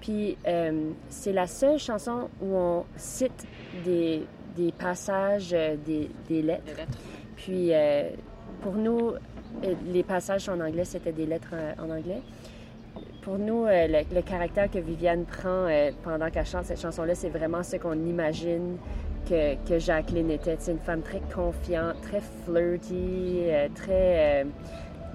Puis 0.00 0.36
euh, 0.48 0.90
c'est 1.08 1.32
la 1.32 1.46
seule 1.46 1.78
chanson 1.78 2.28
où 2.40 2.56
on 2.56 2.84
cite 2.96 3.46
des, 3.84 4.24
des 4.56 4.72
passages 4.72 5.50
des, 5.50 6.10
des, 6.28 6.42
lettres. 6.42 6.64
Des 6.64 6.74
lettres. 6.74 6.98
Puis 7.36 7.72
pour 8.62 8.74
nous, 8.74 9.10
euh, 9.64 9.74
les 9.92 10.02
passages 10.02 10.48
en 10.48 10.60
anglais, 10.60 10.84
c'était 10.84 11.12
des 11.12 11.26
lettres 11.26 11.52
euh, 11.52 11.72
en 11.78 11.90
anglais. 11.90 12.22
pour 13.22 13.38
nous, 13.38 13.66
euh, 13.66 14.02
le, 14.12 14.22
caractère 14.22 14.70
que 14.70 14.78
Viviane 14.78 15.24
prend 15.24 15.68
pendant 16.02 16.30
qu'elle 16.30 16.46
chante 16.46 16.64
cette 16.64 16.80
chanson-là, 16.80 17.14
c'est 17.14 17.28
vraiment 17.28 17.62
ce 17.62 17.76
qu'on 17.76 17.94
imagine 17.94 18.78
que, 19.28 19.54
que 19.68 19.78
Jacqueline 19.78 20.30
était. 20.30 20.56
C'est 20.58 20.72
une 20.72 20.78
femme 20.78 21.02
très 21.02 21.20
confiante, 21.34 22.00
très 22.02 22.20
flirty, 22.44 23.42
très, 23.74 24.44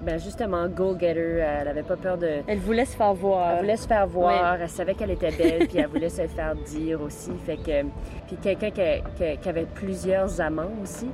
ben 0.00 0.18
justement, 0.18 0.66
go-getter. 0.68 1.44
Elle 1.60 1.68
avait 1.68 1.82
pas 1.82 1.96
peur 1.96 2.16
de... 2.18 2.28
Elle 2.46 2.58
voulait 2.58 2.84
se 2.84 2.96
faire 2.96 3.12
voir. 3.14 3.52
Elle 3.54 3.60
voulait 3.62 3.76
se 3.76 3.86
faire 3.86 4.06
voir, 4.06 4.56
elle 4.60 4.68
savait 4.68 4.94
qu'elle 4.94 5.10
était 5.10 5.30
belle, 5.32 5.66
puis 5.68 5.78
elle 5.78 5.86
voulait 5.88 6.08
se 6.08 6.22
le 6.22 6.28
faire 6.28 6.54
dire 6.54 7.00
aussi. 7.02 7.30
Fait 7.44 7.56
que, 7.56 7.82
puis 8.26 8.36
quelqu'un 8.42 8.70
qui, 8.70 8.80
qui- 9.16 9.36
qui 9.38 9.48
avait 9.48 9.66
plusieurs 9.74 10.40
amants 10.40 10.70
aussi. 10.82 11.08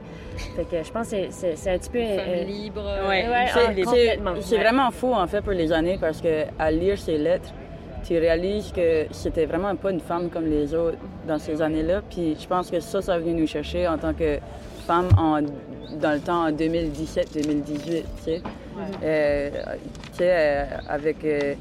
Fait 0.57 0.65
que 0.65 0.83
je 0.83 0.93
pense 0.93 1.11
que 1.11 1.17
c'est- 1.31 1.71
un 1.71 1.79
petit 1.79 1.91
peu. 1.91 1.99
Femme 2.05 2.19
euh, 2.29 2.45
libre. 2.45 2.83
Ouais. 3.09 3.27
Ouais, 3.29 3.47
C'est- 3.53 3.61
ah, 3.61 3.73
c'est- 3.75 3.83
complètement. 3.85 4.35
C'est 4.41 4.57
Ouais. 4.57 4.63
vraiment 4.63 4.91
fou, 4.91 5.13
en 5.15 5.27
fait, 5.27 5.41
pour 5.41 5.53
les 5.53 5.73
années, 5.73 5.97
parce 6.01 6.21
que 6.21 6.45
à 6.59 6.71
lire 6.71 6.99
ses 6.99 7.17
lettres, 7.19 7.53
tu 8.07 8.19
réalises 8.19 8.71
que 8.71 9.07
c'était 9.13 9.47
vraiment 9.47 9.75
pas 9.77 9.91
une 9.91 10.01
femme 10.01 10.29
comme 10.29 10.45
les 10.45 10.75
autres 10.75 10.99
dans 11.27 11.39
ces 11.39 11.63
années-là. 11.63 12.03
Puis 12.11 12.37
je 12.39 12.47
pense 12.47 12.71
que 12.71 12.79
ça, 12.81 13.01
ça 13.01 13.17
venu 13.19 13.33
nous 13.41 13.47
chercher 13.47 13.89
en 13.89 13.97
tant 13.97 14.13
que 14.13 14.39
femme 14.87 15.09
en, 15.17 15.41
dans 15.41 16.13
le 16.13 16.21
temps 16.21 16.45
en 16.49 16.53
2017-2018, 16.53 18.03
tu 18.17 18.23
sais. 18.23 18.43
Euh, 19.03 19.51
euh, 20.21 20.65
avec 20.89 21.25
euh, 21.25 21.55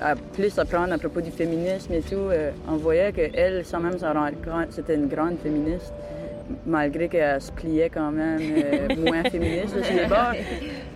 à 0.00 0.14
plus 0.14 0.58
apprendre 0.58 0.92
à 0.92 0.98
propos 0.98 1.20
du 1.20 1.30
féminisme 1.30 1.92
et 1.94 2.00
tout, 2.02 2.28
on 2.68 2.76
voyait 2.76 3.12
qu'elle, 3.12 3.64
sans 3.64 3.80
même 3.80 3.98
s'en 3.98 4.12
rendre 4.12 4.36
compte, 4.44 4.70
c'était 4.70 4.94
une 4.94 5.06
grande 5.08 5.38
féministe, 5.38 5.92
malgré 6.66 7.08
qu'elle 7.08 7.40
se 7.40 7.50
pliait 7.52 7.88
quand 7.88 8.10
même 8.12 8.40
euh, 8.40 8.88
moins 8.98 9.22
féministe 9.24 9.82
sur 9.82 9.94
les 9.96 10.04
bords. 10.06 10.32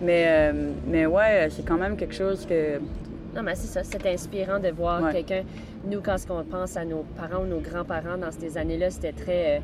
Mais, 0.01 0.25
euh, 0.27 0.51
mais 0.85 1.05
ouais, 1.07 1.47
c'est 1.49 1.65
quand 1.65 1.77
même 1.77 1.97
quelque 1.97 2.13
chose 2.13 2.45
que... 2.45 2.77
Non, 3.35 3.41
mais 3.43 3.55
c'est 3.55 3.67
ça, 3.67 3.81
c'est 3.83 4.05
inspirant 4.07 4.59
de 4.59 4.69
voir 4.69 5.01
Ouais. 5.01 5.13
quelqu'un. 5.13 5.43
Nous, 5.85 6.01
quand 6.01 6.17
on 6.29 6.43
pense 6.43 6.77
à 6.77 6.85
nos 6.85 7.03
parents 7.17 7.43
ou 7.43 7.47
nos 7.47 7.59
grands-parents 7.59 8.17
dans 8.19 8.31
ces 8.31 8.55
années-là, 8.57 8.91
c'était 8.91 9.13
très. 9.13 9.57
euh, 9.57 9.59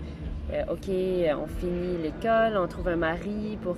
euh, 0.53 0.63
OK, 0.71 0.89
euh, 0.89 1.33
on 1.41 1.47
finit 1.47 1.97
l'école, 2.01 2.57
on 2.57 2.67
trouve 2.67 2.87
un 2.89 2.95
mari 2.95 3.57
pour 3.61 3.75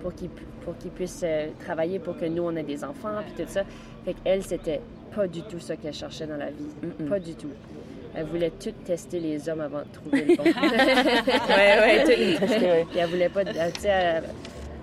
pour 0.00 0.14
qu'il 0.14 0.30
pour 0.64 0.76
qu'il 0.78 0.90
puisse 0.90 1.22
euh, 1.24 1.48
travailler 1.58 1.98
pour 1.98 2.16
que 2.16 2.24
nous 2.26 2.42
on 2.42 2.54
ait 2.56 2.62
des 2.62 2.84
enfants 2.84 3.20
puis 3.34 3.44
tout 3.44 3.50
ça. 3.50 3.62
Fait 4.04 4.14
qu'elle 4.14 4.42
c'était 4.42 4.80
pas 5.14 5.26
du 5.26 5.42
tout 5.42 5.58
ça 5.60 5.76
qu'elle 5.76 5.92
cherchait 5.94 6.26
dans 6.26 6.36
la 6.36 6.50
vie, 6.50 6.68
pas 7.08 7.18
du 7.18 7.34
tout. 7.34 7.50
Elle 8.14 8.24
voulait 8.26 8.50
tout 8.50 8.72
tester 8.84 9.20
les 9.20 9.48
hommes 9.48 9.60
avant 9.60 9.80
de 9.80 9.92
trouver 9.92 10.24
le 10.24 10.36
bon. 10.36 10.42
Ouais, 10.44 11.78
ouais, 11.78 12.04
tout- 12.04 12.46
Puis 12.90 12.98
elle 12.98 13.08
voulait 13.08 13.28
pas, 13.28 13.44
tu 13.44 13.52
sais, 13.80 14.22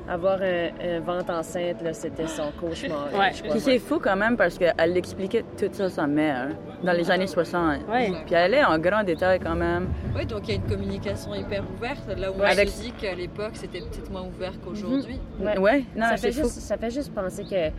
avoir 0.07 0.39
un, 0.41 0.69
un 0.83 0.99
ventre 0.99 1.31
enceinte 1.33 1.81
là, 1.81 1.93
c'était 1.93 2.27
son 2.27 2.51
cauchemar. 2.59 3.07
Ouais. 3.17 3.31
Puis 3.49 3.59
c'est 3.59 3.79
fou 3.79 3.99
quand 3.99 4.15
même 4.15 4.37
parce 4.37 4.57
qu'elle 4.57 4.97
expliquait 4.97 5.43
tout 5.57 5.69
ça 5.71 5.85
à 5.85 5.89
sa 5.89 6.07
mère 6.07 6.49
dans 6.83 6.91
les 6.93 7.09
années 7.09 7.27
60. 7.27 7.87
Ouais. 7.89 8.11
Puis 8.25 8.35
elle 8.35 8.53
allait 8.53 8.63
en 8.63 8.77
grand 8.77 9.03
détail 9.03 9.39
quand 9.39 9.55
même. 9.55 9.87
Oui, 10.15 10.25
donc 10.25 10.41
il 10.47 10.49
y 10.49 10.51
a 10.53 10.55
une 10.55 10.69
communication 10.69 11.33
hyper 11.33 11.63
ouverte, 11.77 12.07
là 12.17 12.31
où 12.31 12.35
Ouais. 12.35 12.41
on 12.41 12.51
Avec- 12.51 12.69
se 12.69 12.81
dit 12.83 12.91
qu'à 12.91 13.15
l'époque 13.15 13.51
c'était 13.53 13.79
peut-être 13.79 14.11
moins 14.11 14.23
ouvert 14.23 14.53
qu'aujourd'hui. 14.63 15.19
Ouais. 15.39 15.57
Ouais, 15.57 15.83
non, 15.95 16.03
ça, 16.09 16.17
c'est 16.17 16.27
fait 16.31 16.41
fou. 16.41 16.47
juste, 16.47 16.59
ça 16.59 16.77
fait 16.77 16.91
juste 16.91 17.13
penser 17.13 17.43
que 17.43 17.71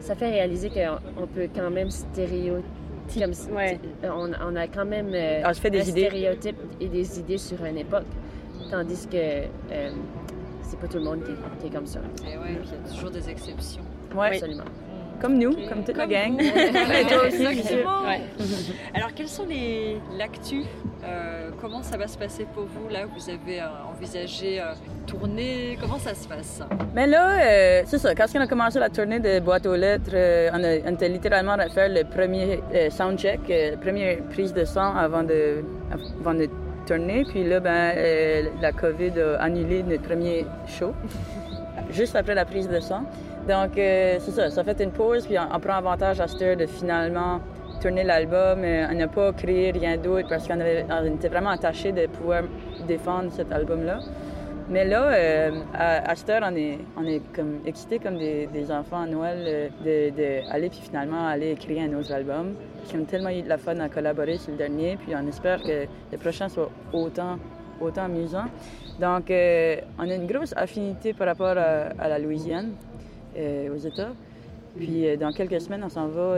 ça 0.00 0.14
fait 0.14 0.30
réaliser 0.30 0.70
qu'on 0.70 1.22
on 1.22 1.26
peut 1.26 1.48
quand 1.54 1.70
même 1.70 1.90
stéréotyper. 1.90 2.62
Comme, 3.20 3.32
si- 3.34 3.50
Ouais. 3.52 3.78
on, 4.02 4.30
on 4.44 4.56
a 4.56 4.66
quand 4.66 4.84
même 4.84 5.10
euh, 5.14 5.42
Ah, 5.44 5.52
des 5.52 5.78
un 5.78 5.82
idées. 5.82 5.90
stéréotype 6.08 6.56
et 6.80 6.88
des 6.88 7.20
idées 7.20 7.38
sur 7.38 7.64
une 7.64 7.78
époque. 7.78 8.02
Tandis 8.68 9.06
que 9.06 9.16
euh, 9.16 9.90
c'est 10.80 10.86
pas 10.86 10.92
tout 10.92 10.98
le 10.98 11.04
monde 11.04 11.24
qui, 11.24 11.32
est- 11.32 11.60
qui 11.60 11.66
est 11.66 11.76
comme 11.76 11.86
ça. 11.86 12.00
Et 12.24 12.36
ouais, 12.36 12.44
puis 12.60 12.68
il 12.72 12.86
y 12.86 12.90
a 12.90 12.94
toujours 12.94 13.10
des 13.10 13.28
exceptions. 13.30 13.82
Ouais, 14.14 14.28
Absolument. 14.34 14.64
comme 15.20 15.38
nous, 15.38 15.52
comme 15.68 15.82
toute 15.84 15.96
la 15.96 16.06
gang. 16.06 16.36
toi 17.08 17.26
aussi. 17.26 17.44
Exactement. 17.46 18.02
Ouais. 18.06 18.20
Alors, 18.94 19.12
quels 19.14 19.28
sont 19.28 19.46
les 19.46 19.98
l'actu 20.16 20.62
euh, 21.04 21.50
Comment 21.60 21.82
ça 21.82 21.96
va 21.96 22.06
se 22.06 22.16
passer 22.18 22.46
pour 22.54 22.64
vous 22.64 22.88
là? 22.90 23.00
Vous 23.06 23.28
avez 23.30 23.60
euh, 23.60 23.66
envisagé 23.90 24.60
euh, 24.60 24.72
tourner 25.06 25.76
Comment 25.80 25.98
ça 25.98 26.14
se 26.14 26.26
passe? 26.28 26.60
Mais 26.94 27.06
là, 27.06 27.30
euh, 27.40 27.82
c'est 27.86 27.98
ça, 27.98 28.14
quand 28.14 28.26
on 28.34 28.40
a 28.40 28.46
commencé 28.46 28.78
la 28.78 28.90
tournée 28.90 29.20
de 29.20 29.40
Boîte 29.40 29.66
aux 29.66 29.76
lettres, 29.76 30.10
euh, 30.14 30.50
on, 30.52 30.62
a, 30.62 30.90
on 30.90 30.94
était 30.94 31.08
littéralement 31.08 31.52
à 31.52 31.68
faire 31.68 31.88
le 31.88 32.04
premier 32.04 32.60
euh, 32.74 32.90
soundcheck, 32.90 33.40
euh, 33.50 33.72
la 33.72 33.76
première 33.78 34.18
prise 34.30 34.52
de 34.52 34.64
sang 34.64 34.94
avant 34.96 35.22
de, 35.22 35.62
avant 36.20 36.34
de 36.34 36.48
Puis 36.86 37.42
là, 37.42 37.58
ben, 37.58 37.92
euh, 37.96 38.42
la 38.62 38.70
COVID 38.70 39.20
a 39.20 39.42
annulé 39.42 39.82
notre 39.82 40.02
premier 40.02 40.46
show, 40.68 40.94
juste 41.90 42.14
après 42.14 42.34
la 42.34 42.44
prise 42.44 42.68
de 42.68 42.78
sang. 42.78 43.02
Donc, 43.48 43.76
euh, 43.76 44.18
c'est 44.20 44.30
ça, 44.30 44.50
ça 44.50 44.62
fait 44.62 44.80
une 44.80 44.92
pause, 44.92 45.26
puis 45.26 45.36
on, 45.36 45.58
prend 45.58 45.74
avantage 45.74 46.20
à 46.20 46.28
cette 46.28 46.42
heure 46.42 46.56
de 46.56 46.66
finalement 46.66 47.40
tourner 47.80 48.04
l'album. 48.04 48.62
Euh, 48.62 48.86
on 48.88 48.94
n'a 48.94 49.08
pas 49.08 49.32
créé 49.32 49.72
rien 49.72 49.96
d'autre 49.96 50.28
parce 50.28 50.46
qu'on 50.46 50.60
était 50.60 51.28
vraiment 51.28 51.50
attachés 51.50 51.90
de 51.90 52.06
pouvoir 52.06 52.42
défendre 52.86 53.32
cet 53.32 53.50
album-là. 53.50 53.98
Mais 54.68 54.84
là, 54.84 55.12
euh, 55.12 55.50
à, 55.74 56.16
cette 56.16 56.28
heure, 56.28 56.42
on 56.44 56.56
est, 56.56 56.78
on 56.96 57.04
est 57.04 57.22
comme 57.32 57.60
excités 57.64 58.00
comme 58.00 58.18
des, 58.18 58.70
enfants 58.72 59.02
à 59.02 59.06
Noël 59.06 59.38
euh, 59.46 59.68
de, 59.84 60.16
de 60.16 60.68
puis 60.68 60.80
finalement 60.82 61.28
aller 61.28 61.52
écrire 61.52 61.84
un 61.84 61.96
autre 61.96 62.12
album. 62.12 62.54
A 62.92 62.98
tellement 63.08 63.30
eu 63.30 63.42
de 63.42 63.48
la 63.48 63.58
fun 63.58 63.78
à 63.78 63.88
collaborer 63.88 64.38
sur 64.38 64.50
le 64.50 64.58
dernier, 64.58 64.96
puis 64.96 65.14
on 65.14 65.26
espère 65.28 65.62
que 65.62 65.86
le 66.10 66.18
prochain 66.18 66.48
soit 66.48 66.70
autant, 66.92 67.38
autant 67.80 68.04
amusant. 68.04 68.46
Donc, 69.00 69.30
euh, 69.30 69.76
on 69.98 70.10
a 70.10 70.14
une 70.14 70.26
grosse 70.26 70.52
affinité 70.56 71.12
par 71.12 71.28
rapport 71.28 71.56
à, 71.56 72.08
la 72.08 72.18
Louisiane, 72.18 72.72
euh, 73.36 73.72
aux 73.72 73.78
États. 73.78 74.14
Puis 74.76 75.16
dans 75.16 75.32
quelques 75.32 75.60
semaines, 75.60 75.84
on 75.84 75.88
s'en 75.88 76.08
va 76.08 76.36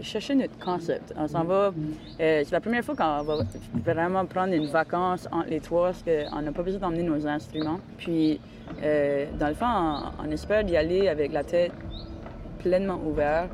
chercher 0.00 0.34
notre 0.34 0.58
concept. 0.58 1.12
On 1.16 1.26
s'en 1.28 1.44
va. 1.44 1.72
euh, 2.20 2.42
c'est 2.44 2.52
la 2.52 2.60
première 2.60 2.84
fois 2.84 2.94
qu'on 2.94 3.22
va 3.22 3.38
vraiment 3.84 4.24
prendre 4.26 4.52
une 4.52 4.66
vacance 4.66 5.28
entre 5.32 5.48
les 5.48 5.60
trois 5.60 5.86
parce 5.90 6.02
qu'on 6.02 6.42
n'a 6.42 6.52
pas 6.52 6.62
besoin 6.62 6.80
d'emmener 6.80 7.02
nos 7.02 7.26
instruments. 7.26 7.80
Puis, 7.98 8.40
euh, 8.82 9.26
dans 9.38 9.48
le 9.48 9.54
fond, 9.54 9.66
on, 9.66 10.26
on 10.26 10.30
espère 10.30 10.64
d'y 10.64 10.76
aller 10.76 11.08
avec 11.08 11.32
la 11.32 11.44
tête 11.44 11.72
pleinement 12.58 12.98
ouverte. 13.06 13.50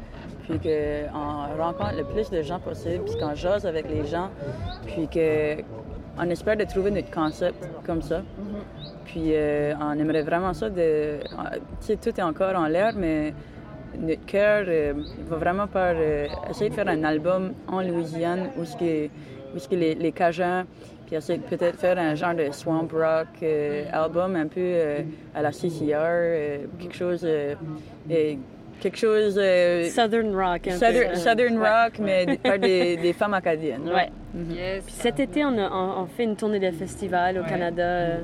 Puis 0.49 0.59
qu'on 0.59 1.63
rencontre 1.63 1.95
le 1.97 2.03
plus 2.05 2.29
de 2.29 2.43
gens 2.43 2.59
possible, 2.59 3.05
puis 3.05 3.17
qu'on 3.17 3.35
jase 3.35 3.65
avec 3.65 3.89
les 3.89 4.05
gens, 4.05 4.29
puis 4.87 5.07
que 5.07 5.63
on 6.19 6.29
espère 6.29 6.57
de 6.57 6.65
trouver 6.65 6.91
notre 6.91 7.13
concept 7.13 7.65
comme 7.87 8.03
ça. 8.03 8.23
Puis 9.05 9.31
euh, 9.35 9.73
on 9.81 9.93
aimerait 9.93 10.23
vraiment 10.23 10.53
ça 10.53 10.69
de. 10.69 11.21
Tu 11.23 11.87
sais, 11.87 11.97
tout 11.97 12.09
est 12.09 12.23
encore 12.23 12.57
en 12.57 12.67
l'air, 12.67 12.93
mais 12.97 13.33
notre 13.99 14.25
cœur 14.27 14.65
euh, 14.69 14.93
va 15.29 15.37
vraiment 15.37 15.67
par 15.67 15.95
euh, 15.97 16.27
essayer 16.51 16.71
de 16.71 16.75
faire 16.75 16.89
un 16.89 17.05
album 17.05 17.53
en 17.69 17.81
Louisiane 17.83 18.51
où, 18.59 18.65
ce 18.65 18.77
qui 18.77 18.87
est- 18.89 19.11
où 19.55 19.59
ce 19.59 19.69
qui 19.69 19.75
est 19.75 19.79
les, 19.79 19.95
les 19.95 20.13
Cajuns, 20.13 20.65
puis 21.07 21.17
essayer 21.17 21.39
de 21.39 21.45
peut-être 21.45 21.79
faire 21.79 21.99
un 21.99 22.15
genre 22.15 22.35
de 22.35 22.51
swamp 22.53 22.89
rock 22.93 23.27
euh, 23.43 23.85
album 23.93 24.35
un 24.37 24.47
peu 24.47 24.61
euh, 24.61 25.01
à 25.35 25.43
la 25.43 25.53
CCR, 25.53 25.95
euh, 25.99 26.59
quelque 26.79 26.95
chose. 26.97 27.23
euh, 27.25 27.55
et 28.11 28.39
quelque 28.81 28.97
chose. 28.99 29.39
euh, 29.41 29.85
Southern 29.91 30.35
rock. 30.35 30.69
Un 30.69 30.73
Southern, 30.73 31.11
peu. 31.11 31.17
Southern 31.17 31.59
Ouais. 31.59 31.69
rock, 31.85 31.93
mais 32.01 32.39
par 32.43 32.59
des, 32.59 32.97
des 33.03 33.13
femmes 33.13 33.35
acadiennes. 33.35 33.89
Ouais. 33.95 34.11
Yes. 34.51 34.85
Puis 34.85 34.95
cet 34.95 35.21
été, 35.21 35.45
on, 35.45 35.57
a, 35.59 35.71
on, 35.71 36.03
on 36.03 36.07
fait 36.07 36.25
une 36.25 36.35
tournée 36.37 36.59
de 36.59 36.71
festival 36.71 37.37
au 37.39 37.43
Ouais. 37.43 37.49
Canada. 37.49 38.17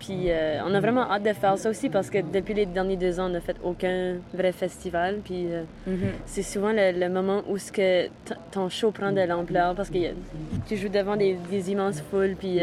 Puis 0.00 0.24
euh, 0.30 0.58
on 0.66 0.74
a 0.74 0.80
vraiment 0.80 1.10
hâte 1.10 1.22
de 1.22 1.32
faire 1.32 1.56
ça 1.56 1.70
aussi 1.70 1.88
parce 1.88 2.10
que 2.10 2.18
depuis 2.18 2.52
les 2.54 2.66
derniers 2.66 2.96
deux 2.96 3.18
ans, 3.20 3.26
on 3.26 3.30
n'a 3.30 3.40
fait 3.40 3.56
aucun 3.62 4.16
vrai 4.34 4.52
festival. 4.52 5.18
Puis 5.24 5.46
euh, 5.50 5.62
Mhm. 5.86 6.08
c'est 6.26 6.42
souvent 6.42 6.72
le, 6.72 6.92
le 6.98 7.08
moment 7.08 7.42
où 7.48 7.56
ce 7.58 7.70
que 7.72 8.08
ton 8.50 8.68
show 8.68 8.90
prend 8.90 9.12
de 9.12 9.20
l'ampleur 9.22 9.74
parce 9.74 9.90
que 9.90 9.98
tu 10.68 10.76
joues 10.76 10.88
devant 10.88 11.16
des, 11.16 11.36
des 11.50 11.70
immenses 11.70 12.00
foules. 12.10 12.34
Puis 12.38 12.60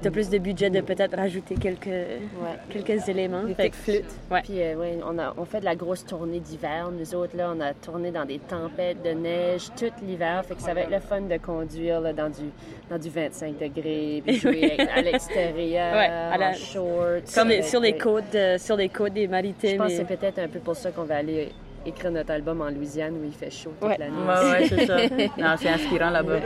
tu 0.00 0.08
as 0.08 0.10
plus 0.10 0.30
de 0.30 0.38
budget 0.38 0.70
de 0.70 0.80
peut-être 0.80 1.16
rajouter 1.16 1.54
quelques, 1.56 1.88
quelques 2.70 3.08
éléments. 3.08 3.44
Des 3.44 3.54
Fait 3.54 3.74
flûtes. 3.74 4.04
Ouais. 4.30 4.40
Puis, 4.42 4.60
euh, 4.62 4.74
ouais, 4.76 4.98
on, 5.06 5.18
a, 5.18 5.34
on 5.36 5.44
fait 5.44 5.60
de 5.60 5.64
la 5.64 5.74
grosse 5.76 6.04
tournée 6.04 6.40
d'hiver. 6.40 6.90
Nous 6.96 7.14
autres, 7.14 7.36
là, 7.36 7.52
on 7.56 7.60
a 7.60 7.72
tourné 7.74 8.10
dans 8.10 8.24
des 8.24 8.38
tempêtes 8.38 9.02
de 9.02 9.10
neige 9.10 9.68
tout 9.76 9.90
l'hiver. 10.06 10.44
Fait 10.46 10.54
que 10.54 10.62
ça 10.62 10.74
va 10.74 10.80
être 10.82 10.90
le 10.90 11.00
fun 11.00 11.20
de 11.22 11.36
conduire 11.38 12.00
là, 12.00 12.12
dans, 12.12 12.28
du, 12.28 12.44
dans 12.90 12.98
du 12.98 13.08
25 13.10 13.58
degrés, 13.58 14.22
puis 14.24 14.36
jouer 14.38 14.76
à 14.94 15.02
l'extérieur, 15.02 15.94
Ouais, 15.94 16.06
à 16.08 16.36
la- 16.36 16.51
en 16.52 16.56
shorts. 16.56 17.20
Sur 17.26 17.44
les, 17.44 17.62
sur 17.62 17.98
côtes, 17.98 18.34
euh, 18.34 18.58
sur 18.58 18.76
les 18.76 18.88
côtes 18.88 19.12
des 19.12 19.24
Je 19.26 19.30
maritimes. 19.30 19.78
pense 19.78 19.88
que 19.88 19.96
c'est 19.96 20.04
peut-être 20.04 20.38
un 20.38 20.48
peu 20.48 20.58
pour 20.60 20.76
ça 20.76 20.90
qu'on 20.90 21.04
va 21.04 21.16
aller 21.16 21.50
écrire 21.84 22.12
notre 22.12 22.30
album 22.30 22.60
en 22.60 22.70
Louisiane 22.70 23.14
où 23.14 23.24
il 23.24 23.32
fait 23.32 23.50
chaud 23.50 23.72
toute 23.80 23.88
Ouais. 23.88 23.96
l'année. 23.98 24.14
Ouais, 24.16 24.50
ouais, 24.60 24.66
c'est 24.68 24.86
ça. 24.86 24.96
Non, 25.38 25.54
c'est 25.58 25.68
inspirant 25.68 26.10
là-bas. 26.10 26.38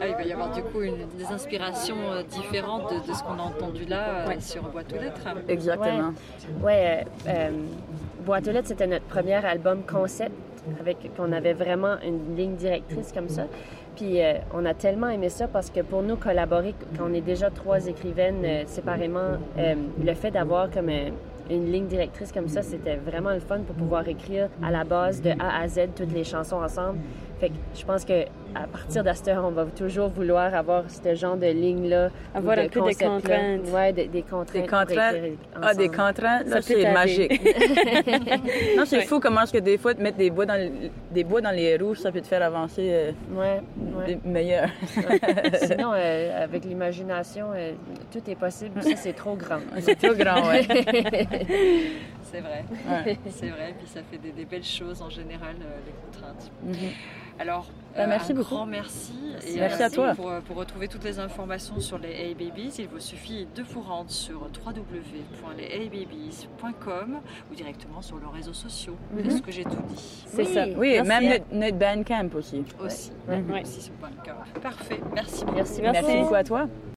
Ah, 0.00 0.06
il 0.08 0.14
va 0.14 0.22
y 0.24 0.32
avoir 0.32 0.50
du 0.54 0.62
coup 0.62 0.82
une- 0.82 1.06
des 1.16 1.24
inspirations 1.32 1.96
euh, 2.10 2.22
différentes 2.24 2.90
de, 2.92 3.08
de 3.08 3.14
ce 3.14 3.22
qu'on 3.22 3.38
a 3.38 3.42
entendu 3.42 3.84
là 3.86 4.02
euh, 4.24 4.28
Ouais. 4.28 4.40
sur 4.40 4.62
Boîte 4.64 4.92
aux 4.92 5.00
lettres. 5.00 5.20
Exactement. 5.48 6.12
Ouais, 6.62 7.04
euh, 7.26 7.30
euh, 7.30 7.50
Boîte 8.26 8.48
aux 8.48 8.52
lettres, 8.52 8.68
c'était 8.68 8.86
notre 8.86 9.04
premier 9.06 9.34
album 9.44 9.82
concept, 9.90 10.32
avec 10.80 11.14
qu'on 11.16 11.32
avait 11.32 11.52
vraiment 11.52 11.96
une 12.04 12.36
ligne 12.36 12.54
directrice 12.54 13.12
comme 13.12 13.28
ça. 13.28 13.46
Puis 13.96 14.22
euh, 14.22 14.34
on 14.54 14.64
a 14.64 14.74
tellement 14.74 15.08
aimé 15.08 15.28
ça 15.28 15.48
parce 15.48 15.70
que 15.70 15.80
pour 15.80 16.02
nous, 16.02 16.16
collaborer, 16.16 16.74
quand 16.96 17.04
on 17.10 17.12
est 17.12 17.20
déjà 17.20 17.50
trois 17.50 17.86
écrivaines 17.86 18.42
euh, 18.44 18.62
séparément, 18.66 19.38
euh, 19.58 19.74
le 20.02 20.14
fait 20.14 20.30
d'avoir 20.30 20.70
comme 20.70 20.90
une 21.50 21.72
ligne 21.72 21.86
directrice 21.86 22.32
comme 22.32 22.48
ça, 22.48 22.62
c'était 22.62 22.96
vraiment 22.96 23.32
le 23.32 23.40
fun 23.40 23.60
pour 23.60 23.76
pouvoir 23.76 24.08
écrire 24.08 24.48
à 24.62 24.70
la 24.70 24.84
base 24.84 25.20
de 25.20 25.30
A 25.38 25.62
à 25.62 25.68
Z 25.68 25.88
toutes 25.94 26.12
les 26.12 26.24
chansons 26.24 26.62
ensemble. 26.62 26.98
Fait 27.42 27.48
que 27.48 27.54
je 27.76 27.84
pense 27.84 28.04
que 28.04 28.22
à 28.54 28.68
partir 28.68 29.02
de 29.02 29.12
cette 29.14 29.26
heure, 29.26 29.44
on 29.44 29.50
va 29.50 29.64
toujours 29.64 30.10
vouloir 30.10 30.54
avoir 30.54 30.84
ce 30.88 31.12
genre 31.16 31.36
de 31.36 31.46
ligne-là. 31.46 32.10
Avoir 32.34 32.56
un 32.56 32.68
peu 32.68 32.78
de 32.80 32.84
concept-là. 32.84 33.08
contraintes. 33.08 33.96
De- 33.96 34.06
des 34.12 34.22
contraintes. 34.22 34.62
Des 34.62 34.68
contraintes. 34.68 35.16
Ah, 35.60 35.74
des 35.74 35.88
contraintes, 35.88 36.48
Ça 36.48 36.62
c'est 36.62 36.92
magique. 36.92 37.32
non, 38.76 38.84
c'est 38.84 39.00
fou 39.06 39.18
comment 39.18 39.42
est-ce 39.42 39.54
que 39.54 39.58
des 39.58 39.76
fois, 39.76 39.92
de 39.94 40.02
mettre 40.02 40.18
des 40.18 40.30
bois 40.30 40.46
dans, 40.46 40.54
le- 40.54 40.90
des 41.10 41.24
bois 41.24 41.40
dans 41.40 41.50
les 41.50 41.76
roues, 41.78 41.96
ça 41.96 42.12
peut 42.12 42.20
te 42.20 42.26
faire 42.28 42.42
avancer 42.42 42.90
euh, 42.92 43.10
Ouais, 43.34 43.60
ouais. 43.98 44.06
des 44.06 44.18
meilleurs. 44.24 44.68
Sinon, 45.62 45.92
euh, 45.96 46.44
avec 46.44 46.64
l'imagination, 46.64 47.46
euh, 47.56 47.72
tout 48.12 48.22
est 48.30 48.36
possible. 48.36 48.80
Ça, 48.84 48.94
c'est 48.94 49.14
trop 49.14 49.34
grand. 49.34 49.58
c'est 49.80 49.96
trop 49.98 50.14
grand, 50.14 50.46
ouais. 50.48 50.62
C'est 52.22 52.40
vrai. 52.40 52.64
Ouais. 52.88 53.18
C'est 53.30 53.48
vrai, 53.48 53.74
puis 53.78 53.88
ça 53.88 54.00
fait 54.10 54.18
des, 54.18 54.30
des 54.30 54.44
belles 54.44 54.62
choses 54.62 55.02
en 55.02 55.10
général, 55.10 55.56
euh, 55.60 55.78
les 55.86 55.92
contraintes. 56.06 56.50
Mhm. 56.62 56.90
Alors, 57.38 57.66
Ben, 57.96 58.06
merci 58.08 58.32
un 58.32 58.34
beaucoup. 58.36 58.54
grand 58.54 58.66
merci. 58.66 59.12
Et 59.46 59.56
Merci 59.58 59.82
à 59.82 59.90
toi. 59.90 60.14
Pour, 60.14 60.30
euh, 60.30 60.40
pour 60.40 60.56
retrouver 60.56 60.86
toutes 60.88 61.04
les 61.04 61.18
informations 61.18 61.80
sur 61.80 61.98
les 61.98 62.10
Hey 62.10 62.34
Babies, 62.34 62.74
il 62.78 62.86
vous 62.88 63.00
suffit 63.00 63.46
de 63.54 63.62
vous 63.62 63.80
rendre 63.80 64.10
sur 64.10 64.42
www.lesheybabies.com 64.42 67.20
ou 67.50 67.54
directement 67.54 68.02
sur 68.02 68.18
leurs 68.18 68.32
réseaux 68.32 68.52
sociaux. 68.52 68.96
Est-ce 69.18 69.40
que 69.42 69.50
j'ai 69.50 69.64
tout 69.64 69.82
dit 69.88 70.24
C'est 70.26 70.42
Oui. 70.46 70.54
ça. 70.54 70.66
Oui, 70.76 71.00
Merci. 71.02 71.08
même 71.08 71.24
notre, 71.28 71.44
notre 71.52 71.78
Bandcamp 71.78 72.28
aussi. 72.36 72.64
Aussi. 72.82 73.10
Aussi 73.62 73.80
sur 73.80 73.94
Bandcamp. 73.94 74.36
Parfait. 74.60 75.00
Merci 75.14 75.44
beaucoup. 75.44 75.56
Merci, 75.56 75.80
Merci 75.82 76.02
Merci. 76.04 76.18
beaucoup 76.20 76.34
à 76.34 76.44
toi. 76.44 76.68